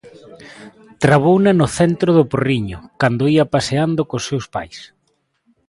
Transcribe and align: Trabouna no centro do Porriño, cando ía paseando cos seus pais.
Trabouna 1.03 1.51
no 1.59 1.67
centro 1.79 2.09
do 2.17 2.23
Porriño, 2.31 2.79
cando 3.01 3.23
ía 3.35 3.45
paseando 3.55 4.01
cos 4.09 4.23
seus 4.29 4.45
pais. 4.55 4.77